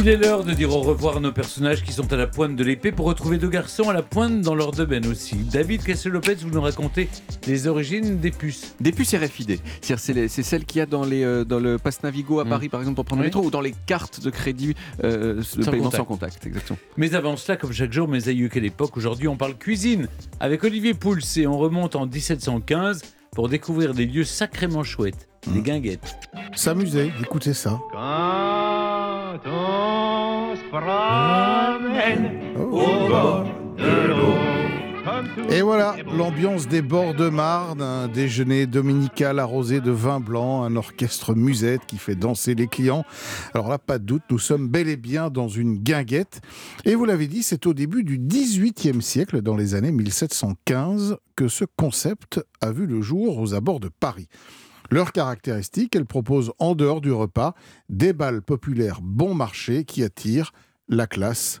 Il 0.00 0.06
est 0.08 0.16
l'heure 0.16 0.44
de 0.44 0.52
dire 0.52 0.70
au 0.74 0.80
revoir 0.80 1.16
à 1.16 1.20
nos 1.20 1.32
personnages 1.32 1.82
qui 1.82 1.92
sont 1.92 2.12
à 2.12 2.16
la 2.16 2.26
pointe 2.28 2.54
de 2.54 2.62
l'épée 2.62 2.92
pour 2.92 3.06
retrouver 3.06 3.36
deux 3.36 3.48
garçons 3.48 3.88
à 3.88 3.92
la 3.92 4.02
pointe 4.02 4.40
dans 4.42 4.54
leur 4.54 4.70
domaine 4.70 5.06
aussi. 5.06 5.34
David 5.36 5.82
Cassel-Lopez, 5.82 6.36
vous 6.36 6.50
nous 6.50 6.60
racontez 6.60 7.08
les 7.46 7.66
origines 7.66 8.18
des 8.20 8.30
puces. 8.30 8.74
Des 8.80 8.92
puces 8.92 9.14
RFID. 9.14 9.58
C'est-à-dire, 9.80 10.28
C'est 10.30 10.42
celles 10.44 10.64
qu'il 10.64 10.78
y 10.78 10.82
a 10.82 10.86
dans, 10.86 11.04
les, 11.04 11.24
euh, 11.24 11.44
dans 11.44 11.58
le 11.58 11.78
Pass 11.78 12.02
Navigo 12.04 12.38
à 12.40 12.44
Mm. 12.44 12.48
Paris, 12.48 12.68
par 12.68 12.80
exemple, 12.80 12.94
pour 12.96 13.04
prendre 13.06 13.22
le 13.22 13.26
métro, 13.28 13.42
ou 13.42 13.50
dans 13.50 13.60
les 13.60 13.74
cartes 13.86 14.22
de 14.22 14.30
crédit 14.30 14.74
euh, 15.02 15.36
de 15.36 15.42
Sans 15.42 15.70
paiement 15.70 15.84
contact. 15.84 15.96
sans 15.96 16.04
contact. 16.04 16.46
Exactement. 16.46 16.78
Mais 16.96 17.14
avant 17.14 17.36
cela, 17.36 17.56
comme 17.56 17.72
chaque 17.72 17.92
jour, 17.92 18.06
mes 18.08 18.28
aïeux, 18.28 18.48
quelle 18.48 18.64
époque 18.66 18.96
Aujourd'hui, 18.96 19.26
on 19.26 19.36
parle 19.36 19.56
cuisine 19.56 20.06
avec 20.38 20.62
Olivier 20.62 20.94
Pouls 20.94 21.18
et 21.36 21.46
on 21.46 21.58
remonte 21.58 21.96
en 21.96 22.06
1715 22.06 23.02
pour 23.32 23.48
découvrir 23.48 23.94
des 23.94 24.06
lieux 24.06 24.24
sacrément 24.24 24.84
chouettes, 24.84 25.28
les 25.52 25.60
guinguettes. 25.60 26.16
S'amuser, 26.54 27.12
écoutez 27.20 27.52
ça. 27.52 27.78
Quand 27.92 27.98
on 29.46 30.54
se 30.56 30.68
promène 30.70 32.30
Oh. 32.56 32.62
au 32.62 33.08
bord 33.08 33.44
de 33.76 34.08
l'eau, 34.08 34.34
comme 35.04 35.26
tout 35.34 35.52
Et 35.52 35.62
voilà, 35.62 35.96
l'ambiance 36.16 36.66
des 36.66 36.82
bords 36.82 37.14
de 37.14 37.28
Marne, 37.28 37.82
un 37.82 38.08
déjeuner 38.08 38.66
dominical 38.66 39.38
arrosé 39.38 39.80
de 39.80 39.90
vin 39.90 40.18
blanc, 40.20 40.64
un 40.64 40.76
orchestre 40.76 41.34
musette 41.34 41.82
qui 41.86 41.98
fait 41.98 42.16
danser 42.16 42.54
les 42.54 42.66
clients. 42.66 43.04
Alors 43.54 43.68
là, 43.68 43.78
pas 43.78 43.98
de 43.98 44.04
doute, 44.04 44.22
nous 44.30 44.38
sommes 44.38 44.68
bel 44.68 44.88
et 44.88 44.96
bien 44.96 45.30
dans 45.30 45.48
une 45.48 45.76
guinguette. 45.78 46.40
Et 46.84 46.94
vous 46.94 47.04
l'avez 47.04 47.26
dit, 47.28 47.42
c'est 47.42 47.66
au 47.66 47.74
début 47.74 48.02
du 48.04 48.18
XVIIIe 48.18 49.02
siècle, 49.02 49.42
dans 49.42 49.56
les 49.56 49.74
années 49.74 49.92
1715, 49.92 51.16
que 51.36 51.48
ce 51.48 51.64
concept 51.76 52.40
a 52.60 52.72
vu 52.72 52.86
le 52.86 53.00
jour 53.02 53.38
aux 53.38 53.54
abords 53.54 53.80
de 53.80 53.90
Paris. 54.00 54.28
Leur 54.90 55.12
caractéristique, 55.12 55.94
elle 55.96 56.06
propose 56.06 56.52
en 56.58 56.74
dehors 56.74 57.00
du 57.00 57.12
repas 57.12 57.54
des 57.88 58.12
balles 58.12 58.42
populaires 58.42 59.00
bon 59.02 59.34
marché 59.34 59.84
qui 59.84 60.02
attirent 60.02 60.52
la 60.88 61.06
classe, 61.06 61.60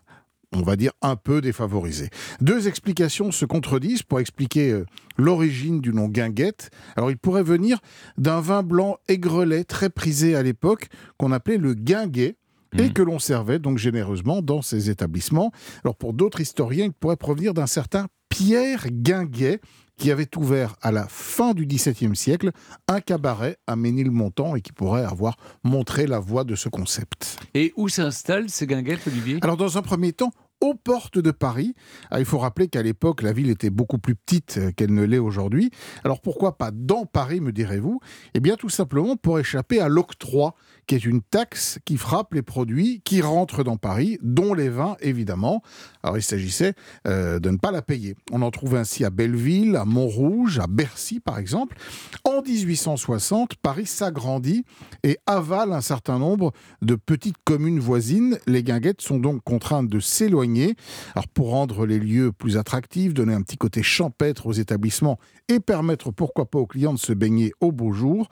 on 0.54 0.62
va 0.62 0.76
dire, 0.76 0.92
un 1.02 1.16
peu 1.16 1.40
défavorisée. 1.42 2.08
Deux 2.40 2.68
explications 2.68 3.30
se 3.30 3.44
contredisent 3.44 4.02
pour 4.02 4.20
expliquer 4.20 4.70
euh, 4.72 4.86
l'origine 5.18 5.80
du 5.82 5.92
nom 5.92 6.08
guinguette. 6.08 6.70
Alors, 6.96 7.10
il 7.10 7.18
pourrait 7.18 7.42
venir 7.42 7.78
d'un 8.16 8.40
vin 8.40 8.62
blanc 8.62 8.96
aigrelet 9.08 9.64
très 9.64 9.90
prisé 9.90 10.34
à 10.34 10.42
l'époque 10.42 10.88
qu'on 11.18 11.32
appelait 11.32 11.58
le 11.58 11.74
guinguet 11.74 12.36
et 12.76 12.82
Mhm. 12.82 12.92
que 12.92 13.02
l'on 13.02 13.18
servait 13.18 13.58
donc 13.58 13.78
généreusement 13.78 14.40
dans 14.42 14.62
ces 14.62 14.88
établissements. 14.90 15.52
Alors, 15.84 15.96
pour 15.96 16.14
d'autres 16.14 16.40
historiens, 16.40 16.86
il 16.86 16.92
pourrait 16.92 17.16
provenir 17.16 17.52
d'un 17.52 17.66
certain 17.66 18.08
Pierre 18.30 18.86
Guinguet 18.90 19.60
qui 19.98 20.10
avait 20.10 20.36
ouvert 20.36 20.76
à 20.80 20.92
la 20.92 21.06
fin 21.08 21.52
du 21.52 21.66
XVIIe 21.66 22.16
siècle 22.16 22.52
un 22.86 23.00
cabaret 23.00 23.58
à 23.66 23.76
Ménilmontant 23.76 24.56
et 24.56 24.60
qui 24.60 24.72
pourrait 24.72 25.04
avoir 25.04 25.36
montré 25.64 26.06
la 26.06 26.20
voie 26.20 26.44
de 26.44 26.54
ce 26.54 26.68
concept. 26.68 27.38
Et 27.54 27.72
où 27.76 27.88
s'installent 27.88 28.48
ces 28.48 28.66
guinguettes, 28.66 29.06
Olivier? 29.06 29.38
Alors, 29.42 29.56
dans 29.56 29.76
un 29.76 29.82
premier 29.82 30.12
temps, 30.12 30.30
aux 30.60 30.74
portes 30.74 31.18
de 31.18 31.30
Paris. 31.30 31.74
Ah, 32.10 32.18
il 32.18 32.24
faut 32.24 32.38
rappeler 32.38 32.68
qu'à 32.68 32.82
l'époque, 32.82 33.22
la 33.22 33.32
ville 33.32 33.50
était 33.50 33.70
beaucoup 33.70 33.98
plus 33.98 34.14
petite 34.14 34.58
euh, 34.58 34.72
qu'elle 34.72 34.92
ne 34.92 35.04
l'est 35.04 35.18
aujourd'hui. 35.18 35.70
Alors, 36.04 36.20
pourquoi 36.20 36.58
pas 36.58 36.70
dans 36.72 37.06
Paris, 37.06 37.40
me 37.40 37.52
direz-vous? 37.52 38.00
Eh 38.34 38.40
bien, 38.40 38.56
tout 38.56 38.68
simplement 38.68 39.16
pour 39.16 39.38
échapper 39.38 39.80
à 39.80 39.88
l'octroi, 39.88 40.54
qui 40.88 40.94
est 40.94 41.04
une 41.04 41.20
taxe 41.20 41.78
qui 41.84 41.98
frappe 41.98 42.32
les 42.32 42.42
produits 42.42 43.02
qui 43.04 43.20
rentrent 43.20 43.62
dans 43.62 43.76
Paris, 43.76 44.18
dont 44.22 44.54
les 44.54 44.70
vins, 44.70 44.96
évidemment. 45.00 45.62
Alors, 46.02 46.16
il 46.16 46.22
s'agissait 46.22 46.72
euh, 47.06 47.38
de 47.38 47.50
ne 47.50 47.58
pas 47.58 47.70
la 47.70 47.82
payer. 47.82 48.16
On 48.32 48.40
en 48.40 48.50
trouve 48.50 48.74
ainsi 48.74 49.04
à 49.04 49.10
Belleville, 49.10 49.76
à 49.76 49.84
Montrouge, 49.84 50.58
à 50.58 50.66
Bercy, 50.66 51.20
par 51.20 51.38
exemple. 51.38 51.76
En 52.24 52.40
1860, 52.40 53.56
Paris 53.56 53.84
s'agrandit 53.84 54.64
et 55.02 55.18
avale 55.26 55.72
un 55.72 55.82
certain 55.82 56.18
nombre 56.18 56.52
de 56.80 56.94
petites 56.94 57.36
communes 57.44 57.80
voisines. 57.80 58.38
Les 58.46 58.62
guinguettes 58.62 59.02
sont 59.02 59.18
donc 59.18 59.42
contraintes 59.44 59.88
de 59.88 60.00
s'éloigner. 60.00 60.74
Alors 61.14 61.28
pour 61.28 61.50
rendre 61.50 61.84
les 61.84 61.98
lieux 61.98 62.32
plus 62.32 62.56
attractifs, 62.56 63.12
donner 63.12 63.34
un 63.34 63.42
petit 63.42 63.58
côté 63.58 63.82
champêtre 63.82 64.46
aux 64.46 64.52
établissements 64.52 65.18
et 65.48 65.60
permettre 65.60 66.10
pourquoi 66.10 66.46
pas 66.46 66.58
aux 66.58 66.66
clients 66.66 66.94
de 66.94 66.98
se 66.98 67.12
baigner 67.12 67.52
au 67.60 67.72
beau 67.72 67.92
jour, 67.92 68.28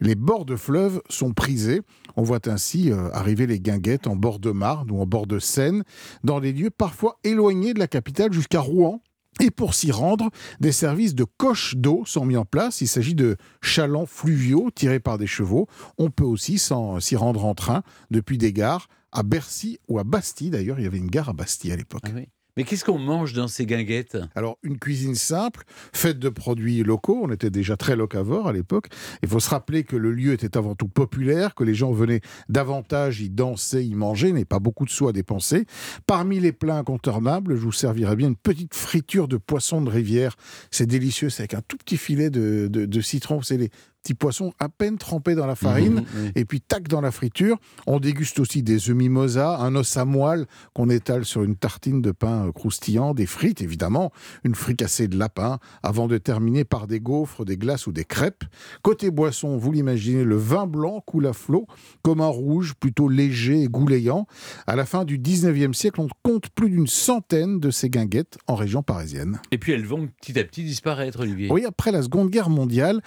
les 0.00 0.14
bords 0.14 0.44
de 0.44 0.56
fleuve 0.56 1.02
sont 1.08 1.32
prisés. 1.32 1.82
On 2.16 2.22
voit 2.22 2.48
ainsi 2.48 2.90
euh, 2.90 3.10
arriver 3.12 3.46
les 3.46 3.60
guinguettes 3.60 4.06
en 4.06 4.16
bord 4.16 4.38
de 4.38 4.50
Marne 4.50 4.90
ou 4.90 5.00
en 5.00 5.06
bord 5.06 5.26
de 5.26 5.38
Seine, 5.38 5.84
dans 6.24 6.40
des 6.40 6.52
lieux 6.52 6.70
parfois 6.70 7.18
éloignés 7.24 7.74
de 7.74 7.78
la 7.78 7.88
capitale 7.88 8.32
jusqu'à 8.32 8.60
Rouen. 8.60 9.02
Et 9.40 9.50
pour 9.50 9.74
s'y 9.74 9.90
rendre, 9.90 10.28
des 10.60 10.72
services 10.72 11.14
de 11.14 11.24
coches 11.24 11.76
d'eau 11.76 12.02
sont 12.04 12.26
mis 12.26 12.36
en 12.36 12.44
place. 12.44 12.80
Il 12.82 12.88
s'agit 12.88 13.14
de 13.14 13.36
chalands 13.62 14.06
fluviaux 14.06 14.70
tirés 14.74 15.00
par 15.00 15.16
des 15.16 15.26
chevaux. 15.26 15.66
On 15.98 16.10
peut 16.10 16.24
aussi 16.24 16.58
s'y 16.58 17.16
rendre 17.16 17.44
en 17.44 17.54
train 17.54 17.82
depuis 18.10 18.36
des 18.38 18.52
gares 18.52 18.88
à 19.12 19.22
Bercy 19.22 19.78
ou 19.88 19.98
à 19.98 20.04
Bastille. 20.04 20.50
D'ailleurs, 20.50 20.78
il 20.78 20.82
y 20.82 20.86
avait 20.86 20.98
une 20.98 21.10
gare 21.10 21.30
à 21.30 21.32
Bastille 21.32 21.72
à 21.72 21.76
l'époque. 21.76 22.02
Ah. 22.04 22.20
Mais 22.60 22.64
qu'est-ce 22.64 22.84
qu'on 22.84 22.98
mange 22.98 23.32
dans 23.32 23.48
ces 23.48 23.64
guinguettes? 23.64 24.18
Alors, 24.34 24.58
une 24.62 24.78
cuisine 24.78 25.14
simple, 25.14 25.64
faite 25.94 26.18
de 26.18 26.28
produits 26.28 26.82
locaux. 26.82 27.18
On 27.22 27.32
était 27.32 27.48
déjà 27.48 27.74
très 27.78 27.96
locavore 27.96 28.48
à 28.48 28.52
l'époque. 28.52 28.88
Il 29.22 29.30
faut 29.30 29.40
se 29.40 29.48
rappeler 29.48 29.82
que 29.82 29.96
le 29.96 30.12
lieu 30.12 30.34
était 30.34 30.58
avant 30.58 30.74
tout 30.74 30.86
populaire, 30.86 31.54
que 31.54 31.64
les 31.64 31.74
gens 31.74 31.90
venaient 31.90 32.20
davantage 32.50 33.22
y 33.22 33.30
danser, 33.30 33.82
y 33.82 33.94
manger, 33.94 34.32
n'est 34.32 34.44
pas 34.44 34.58
beaucoup 34.58 34.84
de 34.84 34.90
sous 34.90 35.08
à 35.08 35.12
dépenser. 35.12 35.64
Parmi 36.04 36.38
les 36.38 36.52
plats 36.52 36.76
incontournables, 36.76 37.56
je 37.56 37.62
vous 37.62 37.72
servirai 37.72 38.14
bien 38.14 38.28
une 38.28 38.36
petite 38.36 38.74
friture 38.74 39.26
de 39.26 39.38
poisson 39.38 39.80
de 39.80 39.88
rivière. 39.88 40.36
C'est 40.70 40.84
délicieux, 40.84 41.30
c'est 41.30 41.44
avec 41.44 41.54
un 41.54 41.62
tout 41.66 41.78
petit 41.78 41.96
filet 41.96 42.28
de, 42.28 42.68
de- 42.68 43.00
citron. 43.00 43.40
C'est 43.40 43.56
les 43.56 43.70
petits 44.02 44.14
poissons 44.14 44.52
à 44.58 44.68
peine 44.68 44.98
trempés 44.98 45.34
dans 45.34 45.46
la 45.46 45.54
farine 45.54 46.04
Mhm, 46.14 46.32
et 46.34 46.44
puis 46.44 46.60
tac 46.60 46.88
dans 46.88 47.00
la 47.00 47.10
friture. 47.10 47.56
On 47.86 48.00
déguste 48.00 48.38
aussi 48.40 48.62
des 48.62 48.88
œufs 48.90 48.96
mimosa, 48.96 49.58
un 49.58 49.74
os 49.76 49.96
à 49.96 50.04
moelle 50.04 50.46
qu'on 50.74 50.88
étale 50.88 51.24
sur 51.24 51.42
une 51.42 51.56
tartine 51.56 52.00
de 52.02 52.10
pain 52.12 52.46
euh, 52.46 52.52
croustillant, 52.52 53.14
des 53.14 53.26
frites 53.26 53.60
évidemment, 53.60 54.10
une 54.44 54.54
fricassée 54.54 55.08
de 55.08 55.18
lapin, 55.18 55.58
avant 55.82 56.06
de 56.06 56.18
terminer 56.18 56.64
par 56.64 56.86
des 56.86 57.00
gaufres, 57.00 57.44
des 57.44 57.56
glaces 57.56 57.86
ou 57.86 57.92
des 57.92 58.04
crêpes. 58.04 58.44
Côté 58.82 59.10
boisson, 59.10 59.56
vous 59.56 59.72
l'imaginez, 59.72 60.24
le 60.24 60.36
vin 60.36 60.66
blanc 60.66 61.02
coule 61.06 61.26
à 61.26 61.32
flot, 61.32 61.66
comme 62.02 62.20
un 62.20 62.26
rouge 62.26 62.74
plutôt 62.78 63.08
léger 63.08 63.62
et 63.62 63.68
goulayant. 63.68 64.26
À 64.66 64.76
la 64.76 64.86
fin 64.86 65.04
du 65.04 65.18
19e 65.18 65.72
siècle, 65.74 66.00
on 66.00 66.08
compte 66.22 66.48
plus 66.50 66.70
d'une 66.70 66.86
centaine 66.86 67.60
de 67.60 67.70
ces 67.70 67.90
guinguettes 67.90 68.38
en 68.46 68.54
région 68.54 68.82
parisienne. 68.82 69.40
Et 69.50 69.58
puis 69.58 69.72
elles 69.72 69.86
vont 69.86 70.08
petit 70.20 70.38
à 70.38 70.44
petit 70.44 70.64
disparaître, 70.64 71.20
Olivier. 71.20 71.48
Oui, 71.50 71.64
après 71.64 71.92
la 71.92 72.02
Seconde 72.02 72.30
Guerre 72.30 72.50
mondiale, 72.50 73.00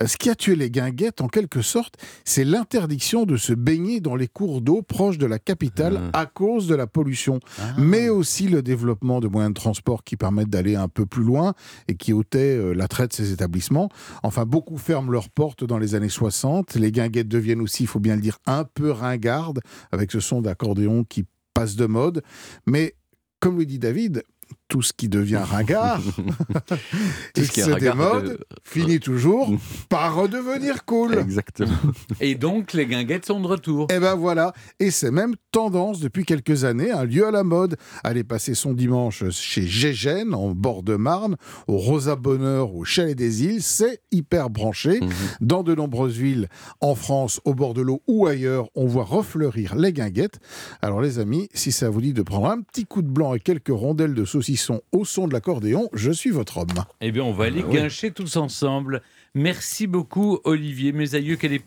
euh, 0.00 0.06
ce 0.06 0.16
qui 0.16 0.30
a 0.30 0.34
tué 0.38 0.56
les 0.56 0.70
guinguettes, 0.70 1.20
en 1.20 1.28
quelque 1.28 1.60
sorte, 1.60 1.96
c'est 2.24 2.44
l'interdiction 2.44 3.24
de 3.26 3.36
se 3.36 3.52
baigner 3.52 4.00
dans 4.00 4.16
les 4.16 4.28
cours 4.28 4.62
d'eau 4.62 4.80
proches 4.80 5.18
de 5.18 5.26
la 5.26 5.38
capitale 5.38 6.10
à 6.14 6.24
cause 6.26 6.66
de 6.68 6.74
la 6.74 6.86
pollution, 6.86 7.40
Ah. 7.58 7.74
mais 7.76 8.08
aussi 8.08 8.48
le 8.48 8.62
développement 8.62 9.20
de 9.20 9.28
moyens 9.28 9.52
de 9.52 9.60
transport 9.60 10.04
qui 10.04 10.16
permettent 10.16 10.48
d'aller 10.48 10.76
un 10.76 10.88
peu 10.88 11.04
plus 11.04 11.24
loin 11.24 11.54
et 11.88 11.96
qui 11.96 12.12
ôtaient 12.12 12.56
euh, 12.56 12.72
l'attrait 12.72 13.08
de 13.08 13.12
ces 13.12 13.32
établissements. 13.32 13.90
Enfin, 14.22 14.46
beaucoup 14.46 14.78
ferment 14.78 15.10
leurs 15.10 15.28
portes 15.28 15.64
dans 15.64 15.78
les 15.78 15.94
années 15.94 16.08
60. 16.08 16.76
Les 16.76 16.92
guinguettes 16.92 17.28
deviennent 17.28 17.60
aussi, 17.60 17.82
il 17.82 17.86
faut 17.88 18.00
bien 18.00 18.14
le 18.14 18.22
dire, 18.22 18.38
un 18.46 18.64
peu 18.64 18.90
ringardes, 18.92 19.60
avec 19.92 20.12
ce 20.12 20.20
son 20.20 20.40
d'accordéon 20.40 21.04
qui 21.04 21.24
passe 21.52 21.74
de 21.76 21.86
mode. 21.86 22.22
Mais, 22.66 22.94
comme 23.40 23.58
le 23.58 23.66
dit 23.66 23.78
David, 23.80 24.22
tout 24.68 24.82
ce 24.82 24.92
qui 24.92 25.08
devient 25.08 25.40
ringard 25.42 26.00
Tout 26.68 26.72
et 27.40 27.44
ce 27.44 27.50
qui 27.52 27.62
se 27.62 27.70
démode 27.70 28.24
de- 28.24 28.38
finit 28.64 29.00
toujours 29.00 29.50
par 29.88 30.14
redevenir 30.14 30.84
cool. 30.84 31.18
Exactement. 31.18 31.72
Et 32.20 32.34
donc 32.34 32.74
les 32.74 32.86
guinguettes 32.86 33.26
sont 33.26 33.40
de 33.40 33.46
retour. 33.46 33.86
Et 33.90 33.98
ben 33.98 34.14
voilà, 34.14 34.52
et 34.78 34.90
c'est 34.90 35.10
même 35.10 35.34
tendance 35.52 36.00
depuis 36.00 36.24
quelques 36.24 36.64
années, 36.64 36.90
un 36.90 37.04
lieu 37.04 37.26
à 37.26 37.30
la 37.30 37.44
mode. 37.44 37.76
Aller 38.04 38.24
passer 38.24 38.54
son 38.54 38.74
dimanche 38.74 39.24
chez 39.30 39.66
Gégène, 39.66 40.34
en 40.34 40.50
bord 40.50 40.82
de 40.82 40.96
Marne, 40.96 41.36
au 41.66 41.78
Rosa 41.78 42.16
Bonheur, 42.16 42.74
au 42.74 42.84
Chalet 42.84 43.16
des 43.16 43.44
Îles, 43.44 43.62
c'est 43.62 44.00
hyper 44.12 44.50
branché. 44.50 45.00
Mhm. 45.00 45.08
Dans 45.40 45.62
de 45.62 45.74
nombreuses 45.74 46.16
villes 46.18 46.48
en 46.80 46.94
France, 46.94 47.40
au 47.44 47.54
bord 47.54 47.72
de 47.74 47.80
l'eau 47.80 48.02
ou 48.06 48.26
ailleurs, 48.26 48.68
on 48.74 48.86
voit 48.86 49.04
refleurir 49.04 49.74
les 49.76 49.92
guinguettes. 49.92 50.40
Alors 50.82 51.00
les 51.00 51.18
amis, 51.18 51.48
si 51.54 51.72
ça 51.72 51.88
vous 51.88 52.00
dit 52.02 52.12
de 52.12 52.22
prendre 52.22 52.50
un 52.50 52.60
petit 52.60 52.84
coup 52.84 53.00
de 53.02 53.08
blanc 53.08 53.34
et 53.34 53.40
quelques 53.40 53.68
rondelles 53.68 54.14
de 54.14 54.24
saucisson 54.24 54.57
au 54.92 55.04
son 55.04 55.28
de 55.28 55.32
l'accordéon, 55.32 55.88
je 55.92 56.10
suis 56.10 56.30
votre 56.30 56.58
homme. 56.58 56.84
Eh 57.00 57.10
bien, 57.12 57.24
on 57.24 57.32
va 57.32 57.44
aller 57.46 57.62
Ah 57.62 57.68
oui. 57.68 57.76
guincher 57.76 58.10
tous 58.10 58.36
ensemble. 58.36 59.02
Merci 59.34 59.86
beaucoup, 59.86 60.38
Olivier. 60.44 60.92
Mes 60.92 61.14
aïeux, 61.14 61.36
quelle 61.36 61.52
époque 61.52 61.66